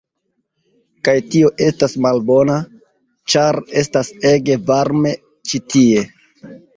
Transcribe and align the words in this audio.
kaj 1.07 1.13
tio 1.33 1.49
estas 1.65 1.91
malbona, 2.05 2.55
ĉar 3.33 3.59
estas 3.81 4.09
ege 4.31 4.57
varme 4.71 5.13
ĉi 5.51 5.61
tie 5.75 6.01